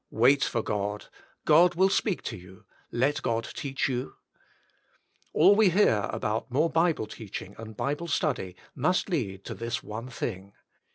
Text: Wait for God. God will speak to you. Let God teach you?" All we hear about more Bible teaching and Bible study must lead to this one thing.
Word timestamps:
Wait 0.09 0.43
for 0.43 0.63
God. 0.63 1.09
God 1.45 1.75
will 1.75 1.87
speak 1.89 2.23
to 2.23 2.35
you. 2.35 2.65
Let 2.91 3.21
God 3.21 3.47
teach 3.53 3.87
you?" 3.87 4.15
All 5.31 5.53
we 5.55 5.69
hear 5.69 6.09
about 6.11 6.49
more 6.49 6.71
Bible 6.71 7.05
teaching 7.05 7.53
and 7.59 7.77
Bible 7.77 8.07
study 8.07 8.55
must 8.73 9.09
lead 9.11 9.45
to 9.45 9.53
this 9.53 9.83
one 9.83 10.09
thing. 10.09 10.53